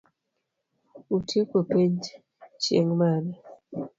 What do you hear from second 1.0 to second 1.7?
Utieko